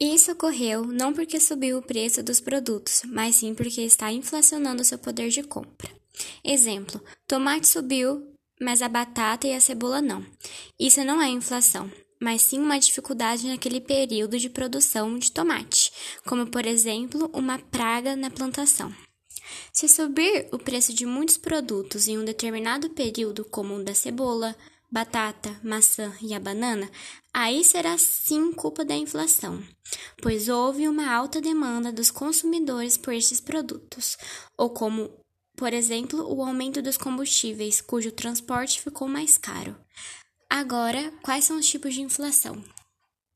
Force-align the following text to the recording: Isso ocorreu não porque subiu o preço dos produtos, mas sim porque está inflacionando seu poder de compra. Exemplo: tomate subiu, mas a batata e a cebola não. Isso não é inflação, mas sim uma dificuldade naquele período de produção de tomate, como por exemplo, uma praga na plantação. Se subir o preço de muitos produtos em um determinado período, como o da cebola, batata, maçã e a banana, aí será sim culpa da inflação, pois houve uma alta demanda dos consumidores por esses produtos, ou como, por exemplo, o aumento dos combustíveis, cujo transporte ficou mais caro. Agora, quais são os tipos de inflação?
Isso 0.00 0.32
ocorreu 0.32 0.84
não 0.84 1.12
porque 1.12 1.38
subiu 1.38 1.78
o 1.78 1.82
preço 1.82 2.22
dos 2.22 2.40
produtos, 2.40 3.02
mas 3.06 3.36
sim 3.36 3.54
porque 3.54 3.80
está 3.82 4.12
inflacionando 4.12 4.84
seu 4.84 4.98
poder 4.98 5.28
de 5.28 5.42
compra. 5.42 5.90
Exemplo: 6.44 7.00
tomate 7.28 7.68
subiu, 7.68 8.34
mas 8.60 8.82
a 8.82 8.88
batata 8.88 9.46
e 9.46 9.54
a 9.54 9.60
cebola 9.60 10.02
não. 10.02 10.24
Isso 10.78 11.02
não 11.04 11.22
é 11.22 11.28
inflação, 11.28 11.90
mas 12.20 12.42
sim 12.42 12.58
uma 12.58 12.78
dificuldade 12.78 13.46
naquele 13.46 13.80
período 13.80 14.38
de 14.38 14.50
produção 14.50 15.16
de 15.18 15.30
tomate, 15.30 15.92
como 16.26 16.46
por 16.46 16.66
exemplo, 16.66 17.30
uma 17.32 17.58
praga 17.58 18.16
na 18.16 18.30
plantação. 18.30 18.92
Se 19.72 19.88
subir 19.88 20.48
o 20.52 20.58
preço 20.58 20.92
de 20.92 21.04
muitos 21.06 21.36
produtos 21.36 22.08
em 22.08 22.18
um 22.18 22.24
determinado 22.24 22.90
período, 22.90 23.44
como 23.44 23.74
o 23.74 23.84
da 23.84 23.94
cebola, 23.94 24.56
batata, 24.94 25.58
maçã 25.60 26.12
e 26.22 26.32
a 26.32 26.38
banana, 26.38 26.88
aí 27.32 27.64
será 27.64 27.98
sim 27.98 28.52
culpa 28.52 28.84
da 28.84 28.94
inflação, 28.94 29.60
pois 30.22 30.48
houve 30.48 30.86
uma 30.86 31.12
alta 31.12 31.40
demanda 31.40 31.90
dos 31.90 32.12
consumidores 32.12 32.96
por 32.96 33.12
esses 33.12 33.40
produtos, 33.40 34.16
ou 34.56 34.70
como, 34.70 35.10
por 35.56 35.72
exemplo, 35.72 36.32
o 36.32 36.44
aumento 36.44 36.80
dos 36.80 36.96
combustíveis, 36.96 37.80
cujo 37.80 38.12
transporte 38.12 38.80
ficou 38.80 39.08
mais 39.08 39.36
caro. 39.36 39.76
Agora, 40.48 41.12
quais 41.24 41.44
são 41.44 41.58
os 41.58 41.66
tipos 41.66 41.92
de 41.92 42.00
inflação? 42.00 42.62